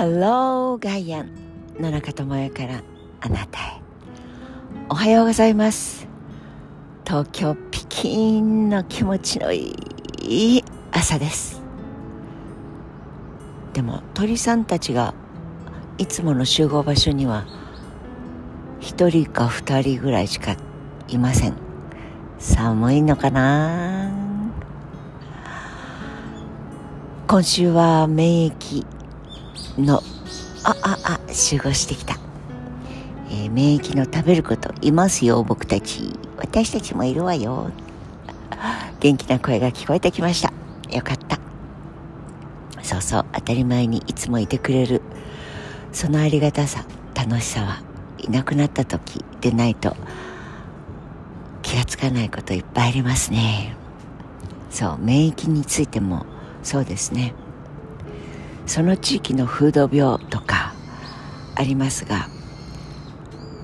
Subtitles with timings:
[0.00, 1.30] ハローガイアン
[1.78, 2.82] 野中智代から
[3.20, 3.82] あなたへ。
[4.88, 6.08] おはようございます。
[7.04, 9.74] 東京ピキンの気持ちのい
[10.22, 11.60] い朝です。
[13.74, 15.12] でも鳥さんたちが
[15.98, 17.44] いつもの集合場所には
[18.80, 20.56] 一人か二人ぐらいしか
[21.08, 21.52] いません。
[22.38, 24.10] 寒いのかな？
[27.28, 28.86] 今週は免疫
[29.78, 30.02] の
[30.64, 32.18] あああ集合してきた、
[33.30, 36.12] えー、免疫の食べることいますよ僕たち。
[36.36, 37.70] 私たちもいるわよ。
[39.00, 40.52] 元気な声が聞こえてきました。
[40.94, 41.38] よかった。
[42.82, 45.02] そうそう当たり前にいつもいてくれる。
[45.92, 46.84] そのありがたさ
[47.14, 47.82] 楽しさは
[48.18, 49.96] いなくなった時でないと
[51.62, 53.76] 気がつかないこといっぱいありますね。
[54.70, 56.26] そう免疫についても
[56.62, 57.34] そうですね。
[58.70, 60.74] その地域の風土病とか
[61.56, 62.28] ありますが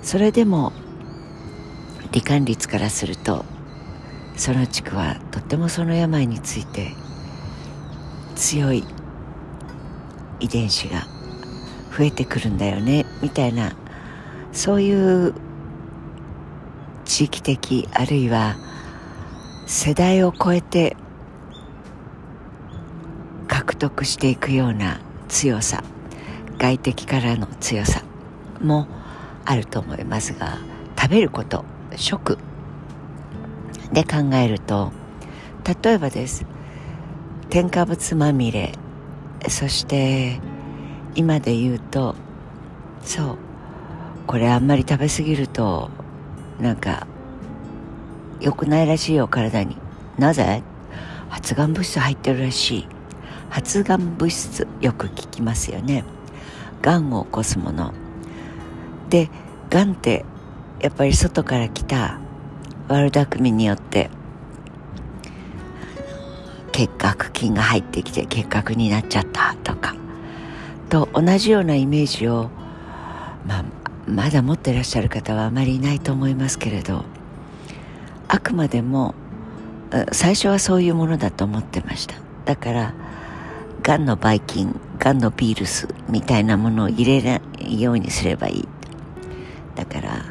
[0.02, 0.72] それでも
[2.10, 3.44] 罹患率からすると
[4.36, 6.90] その地区はとってもその病について
[8.34, 8.82] 強い
[10.40, 11.06] 遺伝子が
[11.96, 13.76] 増えてくるんだよねみたいな
[14.50, 15.34] そういう
[17.04, 18.56] 地域的あるいは
[19.68, 20.96] 世代を超えて
[23.76, 25.84] 得していくような強さ。
[26.58, 28.02] 外敵からの強さ
[28.62, 28.88] も
[29.44, 30.58] あると思いますが
[30.98, 31.64] 食べること
[31.96, 32.38] 食。
[33.92, 34.90] で考えると
[35.84, 36.46] 例えばです。
[37.50, 38.72] 添加物まみれ。
[39.48, 40.40] そして
[41.14, 42.16] 今で言うと
[43.02, 43.36] そう。
[44.26, 45.90] これあんまり食べ過ぎると
[46.58, 47.06] なんか
[48.40, 49.76] 良くないらしいよ体に。
[50.18, 50.62] なぜ？
[51.28, 52.88] 発がん物質入ってるらしい。
[53.50, 56.04] 発がん物質よく聞きますよね。
[56.82, 57.92] がんを起こすもの。
[59.08, 59.30] で
[59.70, 60.24] がんって
[60.80, 62.18] やっぱり外から来た
[62.88, 64.10] 悪巧みによって
[66.72, 69.96] 結核菌が入ってきて結核になっちゃったとか
[70.90, 72.50] と同じようなイメージを、
[73.46, 73.64] まあ、
[74.06, 77.04] まだ持ってらっしゃる方はあまりいないと思いますけれど
[78.28, 79.14] あくまでも
[80.12, 82.16] 最初はそういうものだと思ってました。
[82.44, 82.94] だから
[83.86, 88.68] がんのばい菌がんのウイルスみたいなものを入れないようにすればいい。
[89.76, 90.24] だから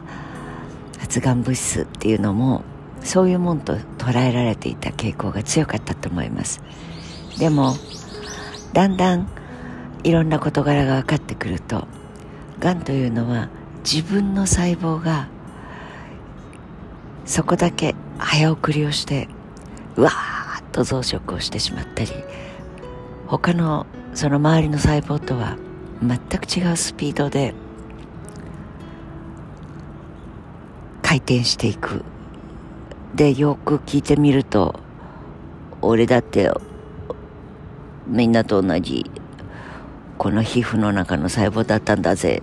[0.99, 2.63] 発がん物質っていうのも
[2.99, 6.61] そういうもんと捉えられていた傾向が強かったと思います。
[7.39, 7.77] でも
[8.73, 9.29] だんだん
[10.03, 11.87] いろんな事柄が分かってくると
[12.59, 13.47] がんというのは
[13.89, 15.29] 自分の細胞が
[17.25, 19.29] そこだけ早送りをして
[19.95, 22.11] うわーっと増殖をしてしまったり
[23.27, 25.57] 他のその周りの細胞とは
[26.01, 27.53] 全く違うスピードで
[31.01, 32.03] 回転していく。
[33.15, 34.79] でよく聞いてみると
[35.81, 36.51] 俺だって
[38.07, 39.09] みんなと同じ
[40.17, 42.41] この皮膚の中の細胞だったんだぜ。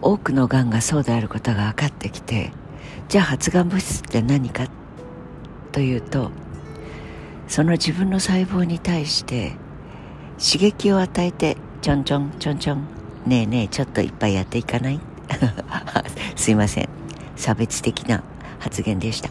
[0.00, 2.52] 多くのがんがそうであることが分かってきて
[3.08, 4.68] じゃあ発がん物質って何か
[5.72, 6.30] というと
[7.48, 9.52] その自分の細胞に対して
[10.38, 12.86] 刺激を与えてちょんちょんちょんちょん
[13.26, 15.00] ねえねえちょっといっぱいやっていかない？
[16.36, 16.88] すいません。
[17.36, 18.22] 差別的な
[18.58, 19.30] 発言でした。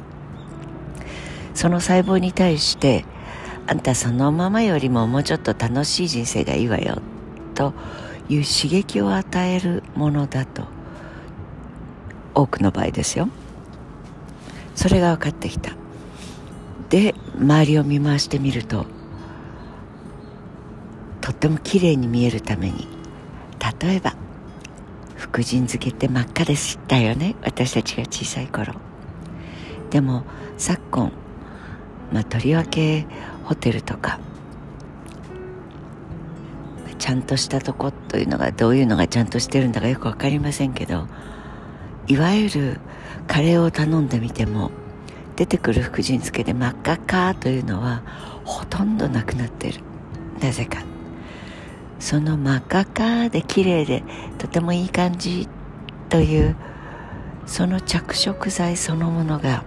[1.53, 3.05] その細胞に対して
[3.66, 7.01] あんたそのままよりももうちょっと楽しい人生がいいわよ
[7.55, 7.73] と
[8.29, 10.63] いう刺激を与えるものだと
[12.34, 13.29] 多くの場合ですよ。
[14.75, 15.72] それが分かってきた。
[16.89, 18.85] で周りを見回してみると
[21.21, 22.87] とっても綺麗に見えるために
[23.81, 24.15] 例えば
[25.15, 28.73] 福神漬けって真っ赤でしたよね私たちが小さい頃。
[29.89, 30.23] でも
[30.57, 31.11] 昨今、
[32.11, 33.05] まあ、とりわけ
[33.43, 34.19] ホテルとか
[36.99, 41.07] ちゃんとしたとこというのがどういうのがちゃんとしてるんだかよく分かりませんけど
[42.07, 42.79] いわゆる
[43.28, 44.72] カレーを頼んでみても
[45.37, 48.01] 出てくる福神漬けで真っ赤っかというのは
[48.43, 49.81] ほとんどなくなってる。
[50.41, 50.84] なぜか。
[51.99, 54.03] その真っ赤っかで綺麗で
[54.39, 55.47] とてもいい感じ
[56.09, 56.55] という
[57.45, 59.63] その着色剤そのものが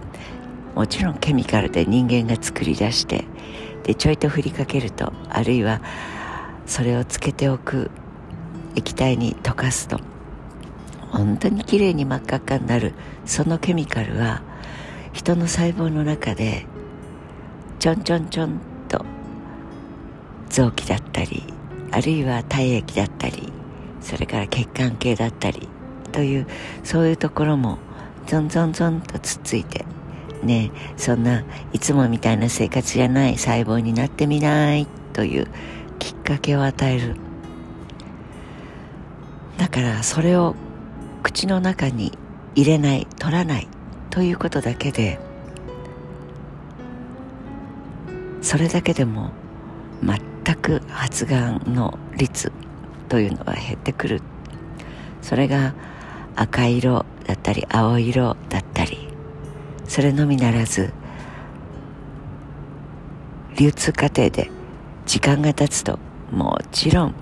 [0.75, 3.25] もちろんケミカルで人間が作り出して
[3.83, 5.81] でちょいと振りかけるとあるいは
[6.65, 7.91] それをつけておく
[8.75, 9.99] 液体に溶かすと。
[11.11, 12.93] 本当に綺麗に真っ赤っかになる
[13.25, 14.41] そのケミカルは
[15.13, 16.65] 人の細胞の中で
[17.79, 19.03] ちょんちょんちょんと
[20.49, 21.43] 臓器だったり
[21.91, 23.51] あるいは体液だったり
[24.01, 25.67] それから血管系だったり
[26.11, 26.47] という
[26.83, 27.77] そういうところも
[28.27, 29.85] ゾンゾンゾンとつっついて
[30.43, 31.43] ねそんな
[31.73, 35.47] いつもみたいな生活じゃない細胞になってみないという
[35.99, 37.15] きっかけを与える。
[39.57, 40.55] だからそれを
[41.21, 42.17] 口の中に
[42.55, 43.67] 入れない取らない。
[44.11, 45.19] ということだけで
[48.41, 49.31] それだけでも
[50.03, 52.51] 全く発がんの率
[53.07, 54.21] というのは減ってくる。
[55.21, 55.73] それが
[56.35, 59.07] 赤色だったり青色だったり
[59.87, 60.91] それのみならず
[63.57, 64.49] 流通過程で
[65.05, 65.99] 時間が経つと
[66.31, 67.15] もちろん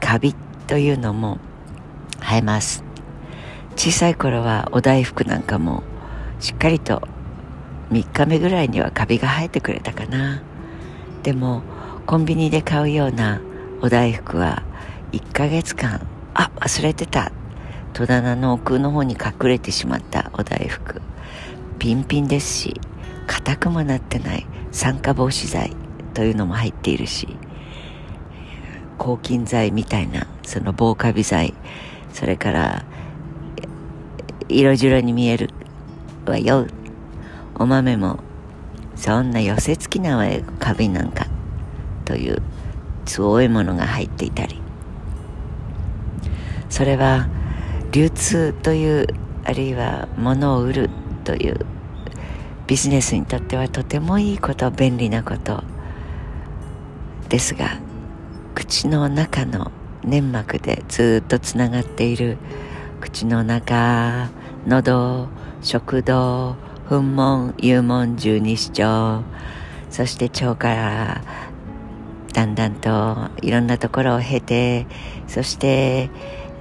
[0.00, 0.34] カビ
[0.66, 1.38] というのも
[2.20, 2.84] 生えます。
[3.76, 5.82] 小さい頃はお大福なんかも
[6.42, 7.00] しっかりと
[7.90, 10.42] 3日目ぐらいにはカビが生えてくれたかな。
[11.22, 11.62] でも
[12.04, 13.40] コンビニで買うような
[13.80, 14.64] お大福は
[15.12, 16.04] 1ヶ月間
[16.34, 17.30] あ忘れてた。
[17.92, 21.00] 戸棚の奥の方に隠れてしまったお大福。
[21.78, 22.80] ピンピンですし
[23.28, 25.76] 硬くもなってない酸化防止剤
[26.12, 27.36] というのも入っているし
[28.98, 31.54] 抗菌剤みたいなその防カビ剤
[32.12, 32.84] それから
[34.48, 35.50] 色白に見える
[36.30, 36.66] わよ
[37.56, 38.20] お豆も
[38.94, 41.26] そんな寄せ付きなわよカビなんか。
[42.04, 42.42] という
[43.04, 44.60] 強いものが入っていたり。
[46.68, 47.28] それは
[47.90, 49.06] 流通という
[49.44, 50.90] あるいは物を売る
[51.24, 51.66] という
[52.66, 55.62] ビジネスにとってはとてもいいこと便利なこと。
[57.28, 57.78] ですが
[58.54, 59.70] 口の中の
[60.04, 62.36] 粘膜でずっとつながっている
[63.00, 64.28] 口の中
[64.66, 65.28] 喉
[65.62, 66.56] 食道
[66.90, 69.22] 噴門幽門十二指腸
[69.90, 71.22] そして腸から
[72.32, 74.86] だんだんといろんなところを経て
[75.28, 76.10] そして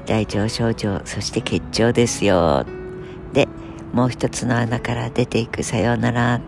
[0.05, 2.65] 大腸小腸そして結腸ですよ。
[3.33, 3.47] で
[3.91, 6.39] もう一つの穴から出ていくさようなら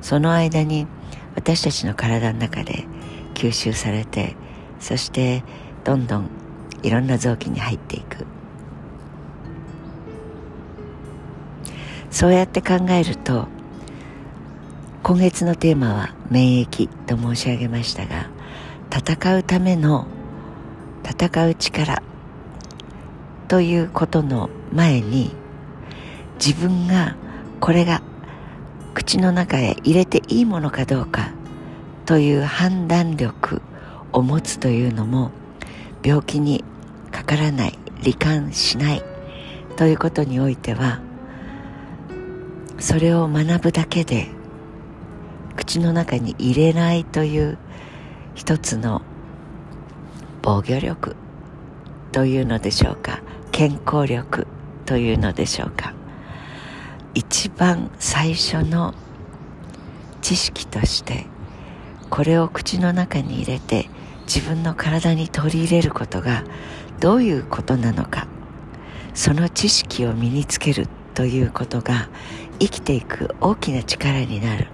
[0.00, 0.88] その間に
[1.36, 2.86] 私たちの体の中で
[3.34, 4.34] 吸収されて
[4.80, 5.44] そして
[5.84, 6.28] どんどん
[6.82, 8.33] いろんな臓器に入っていく。
[12.24, 13.48] そうやって考えると
[15.02, 18.30] 今月のテーマは免疫と申し上げましたが
[18.90, 20.06] 戦うための
[21.04, 22.02] 戦う力
[23.46, 25.32] ということの前に
[26.42, 27.14] 自分が
[27.60, 28.00] これが
[28.94, 31.34] 口の中へ入れていいものかどうか
[32.06, 33.60] という判断力
[34.12, 35.30] を持つというのも
[36.02, 36.64] 病気に
[37.10, 39.02] かからない罹患しない
[39.76, 41.02] ということにおいては
[42.78, 44.28] それを学ぶだけで
[45.56, 47.58] 口の中に入れないという
[48.34, 49.02] 一つの
[50.42, 51.16] 防御力
[52.12, 53.22] というのでしょうか
[53.52, 54.46] 健康力
[54.86, 55.94] というのでしょうか。
[57.14, 58.92] 一番最初の
[60.20, 61.26] 知識として
[62.10, 63.88] これを口の中に入れて
[64.26, 66.44] 自分の体に取り入れることが
[67.00, 68.26] どういうことなのか
[69.14, 72.08] その知識を身につけるということが
[72.58, 74.66] 生きていく大きな力になる。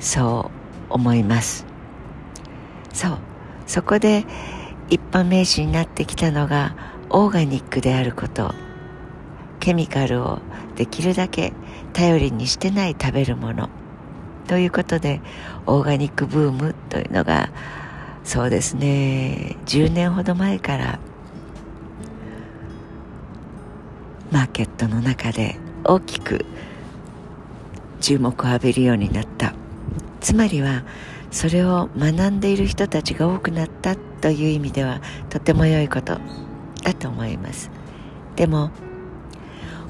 [0.00, 0.50] そ
[0.90, 1.64] う思います。
[2.92, 3.18] そう。
[3.66, 4.24] そこで
[4.88, 6.74] 一般名詞になってきたのが
[7.08, 8.52] オーガニックであること。
[9.60, 10.40] ケミカルを
[10.74, 11.52] できるだけ
[11.92, 13.68] 頼りにしてない食べるもの。
[14.48, 15.20] ということで
[15.66, 17.50] オーガニックブームというのが
[18.24, 19.56] そうですね。
[19.66, 20.98] 10年ほど前から
[24.30, 26.44] マーケットの中で大きく
[28.00, 29.54] 注目を浴びるようになった。
[30.20, 30.82] つまりは
[31.30, 36.18] それを学んでいる人たちが多くなったという意味ではとても良いこと
[36.82, 37.70] だと思います。
[38.36, 38.70] でも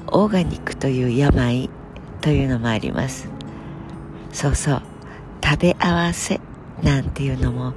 [0.07, 1.69] オーガニックという病
[2.21, 3.29] というのもあります。
[4.31, 4.81] そうそう
[5.43, 6.39] 食べ合わせ
[6.81, 7.73] なんていうのも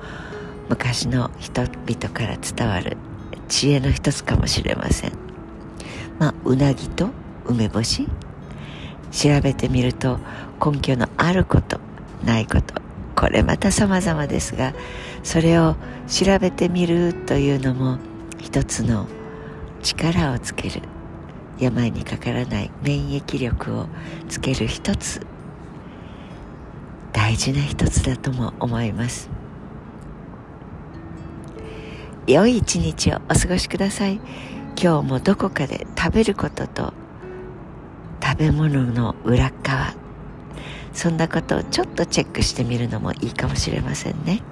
[0.69, 2.97] 昔の人々から伝わる
[3.49, 5.24] 知恵の一つかもしれません。
[6.19, 7.09] まあうなぎと
[7.47, 8.09] 梅干し？
[9.11, 10.19] 調べてみると
[10.65, 11.79] 根拠のあること
[12.25, 12.75] ないこと
[13.15, 14.75] これまた様々ですが
[15.23, 15.77] それを
[16.09, 17.99] 調べてみるというのも
[18.41, 19.07] 一つの
[19.83, 20.83] 力をつける
[21.61, 23.87] 病にかからない免疫力を
[24.29, 25.25] つける一つ
[27.13, 29.31] 大事な一つだとも思います。
[32.27, 34.19] 良い一日をお過ごしください。
[34.81, 36.93] 今日もどこかで食べることと
[38.23, 39.95] 食べ物の裏側。
[40.93, 44.43] そんなことをちょっとチェックしてみるのもいいかもしれませんね。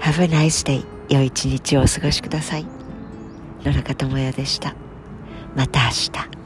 [0.00, 0.84] Have a nice day.
[1.08, 2.66] 良い一日をお過ごしください。
[3.64, 4.74] 野中智也でした。
[5.54, 6.41] また明日。